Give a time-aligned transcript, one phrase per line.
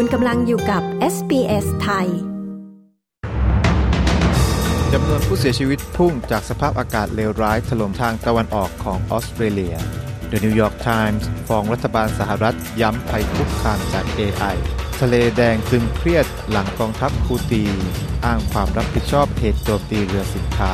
[0.00, 0.82] คุณกำลังอยู่กับ
[1.14, 2.08] SBS ไทย
[4.92, 9.76] จำนวนผู้เสียชีวิตพุ่งจากสภาพอากาศเลวร้ายถล่มทางตะวันออกของออสเตรเลีย
[10.30, 14.56] The New York Times ฟ้องรัฐบาลสหรัฐย้ำภัยคุกคามจาก AI
[15.00, 17.64] ทะเลแดงตึงเครียดหลังกองทัพคูตี
[18.24, 20.72] อ้างความรับผิดชอบเหตุโจมตีเรือสินค้า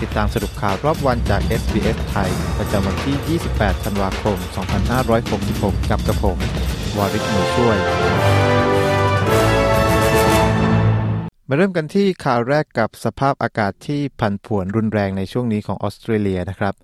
[0.00, 4.38] ติดตามสรุปข่าวรอบวันจาก SBS ไทย ประจำวันที่ 28 ธันวาคม
[5.14, 6.40] 2566 กับกระผม
[6.98, 7.78] วาริศหมูช่วย
[11.48, 16.74] มาเริ่มกันที่ข่าวแรกกับสภาพอากาศที่ผันผวนรุนแรงในช่วงนี้ของออสเตรเลียนะครับ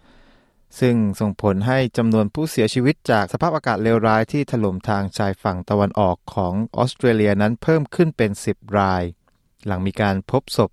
[0.81, 9.03] ซึ่งส่งผลให้จำนวนผู้เสียชีวิตจากสภาพอากาศเลวร้ายที่ถล่มทางชายฝั่งตะวันออกของออสเตรเลียนั้นเพิ่มขึ้นเป็น 10 ราย
[9.67, 10.71] หลังมีการพบศพ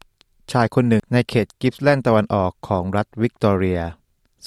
[0.51, 3.81] ชายคนหนึ่งในเขตกิฟส์แลนด์ตะวันออกของรัฐวิกตอเรีย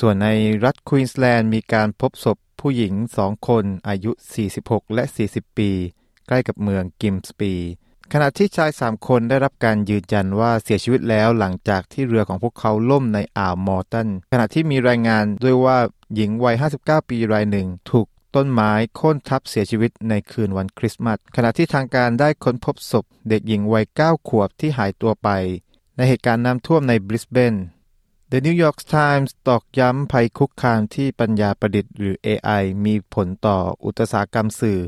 [0.00, 0.28] ส่วนใน
[0.64, 4.12] รัฐควีนสแลนด์มีการพบศพผู้หญิงสองคนอายุ
[4.54, 5.70] 46 และ 40 ปี
[6.26, 7.54] ใกล้กับเมืองกิมส์ปี
[8.14, 15.78] ขณะที่ชายสามคนได้รับการยืนยันว่าเสียชีวิตแล้วหลังจากที่เรือของพวกเขาล่มในอ่าวมอร์ตัน ขณะที่มีรายงานด้วยว่า
[16.14, 25.28] หญิงวัย 59 ปีรายหนึ่งถูกต้นไม้โค่นทับเสียชีวิตในคืนวันคริสต์มาส ขณะที่ทางการได้ค้นพบศพเด็กหญิงวัย 9 ขวบที่หายตัวไป
[25.96, 27.54] ในเหตุการณ์น้ำท่วมในบริสเบน
[28.30, 34.80] The New York Times ตอกย้ำภัยคุกคามที่ปัญญาประดิษฐ์หรือ AI มีผลต่ออุตสาหกรรมสื่อ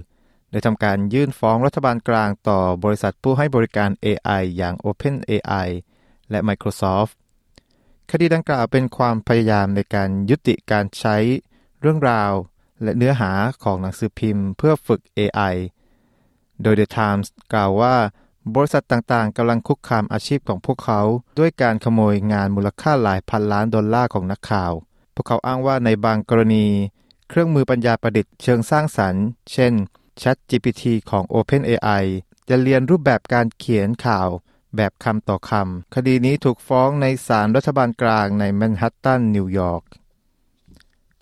[0.53, 5.69] โดยทำการยื่นฟ้องรัฐบาลกลางต่อบริษัทผู้ให้บริการ AI อย่าง OpenAI
[6.31, 7.13] และ Microsoft
[8.11, 11.17] คดีดังกล่าวเป็นความพยายามในการยุติการใช้
[11.81, 12.33] เรื่องราว
[12.83, 13.33] และเนื้อหา
[13.65, 15.55] ของหนังสือพิมพ์เพื่อฝึก AI
[16.63, 17.97] โดย The Times กล่าวว่า
[18.55, 21.01] บริษัทต่างๆกำลังคุกคามอาชีพของพวกเขา
[21.39, 24.73] ด้วยการขโมยงานมูลค่าหลายพันล้านดอลลาร์ของนักข่าว
[25.15, 26.67] พวกเขาอ้างว่าในบางกรณี
[27.29, 29.73] เครื่องมือปัญญาประดิษฐ์เชิงสร้างสรรค์ เช่น
[30.21, 32.05] ChatGPT ของ OpenAI
[32.49, 34.29] จะเลียนรูปแบบการเขียนข่าว
[34.77, 39.83] แบบคำต่อคำ คดีนี้ถูกฟ้องในศาลรัฐบาลกลางในแมนฮัตตัน นิวยอร์ก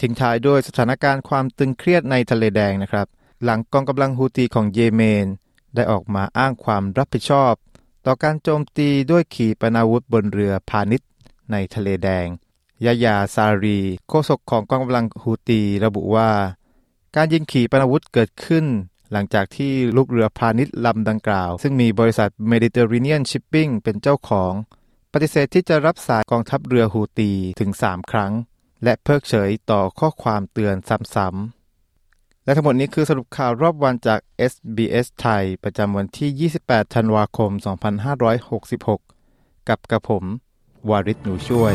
[0.00, 3.06] ทิ้งท้ายด้วยสถานการณ์ความตึงเครียดในทะเลแดงนะครับ
[3.44, 5.26] หลังกองกำลังฮูตีของเยเมน
[5.74, 7.54] ได้ออกมาอ้างความรับผิดชอบ
[8.06, 11.08] ต่อการโจมตีด้วยขีปนาวุธบนเรือพาณิชย์
[11.52, 12.26] ในทะเลแดง
[12.84, 13.78] ยายาซารี
[14.08, 16.30] โฆษกของกองกำลังฮูตีระบุว่า
[17.16, 18.64] การยิงขีปนาวุธเกิดขึ้น
[19.12, 24.52] หลังจากที่ลูกเรือพาณิชย์ลำดังกล่าว ซึ่งมีบริษัท Mediterranean Shipping เป็นเจ้าของ
[25.12, 28.32] ปฏิเสธที่จะรับสายกองทัพเรือฮูตีถึง 3 ครั้ง
[28.84, 30.76] และเพิกเฉยต่อข้อความเตือน
[31.14, 34.20] ซ้ำๆและทั้งหมดนี้คือสรุปข่าวรอบวันจาก
[34.52, 37.50] SBS ไทย ประจำวันที่ 28 ธันวาคม
[38.80, 40.24] 2566 กับกระผม
[40.90, 41.74] วาริศหนูช่วย